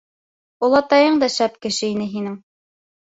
Олатайың 0.67 1.19
да 1.25 1.29
шәп 1.35 1.59
кеше 1.67 1.93
ине 1.93 2.09
һинең. 2.15 2.39